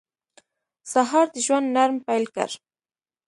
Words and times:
سهار 0.91 1.25
د 1.33 1.35
ژوند 1.45 1.67
نرم 1.75 1.97
پیل 2.07 2.25
دی. 2.35 2.45